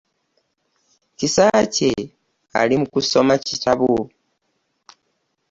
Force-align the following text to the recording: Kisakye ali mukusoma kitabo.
Kisakye 1.17 1.91
ali 2.59 2.75
mukusoma 2.81 3.35
kitabo. 3.45 3.91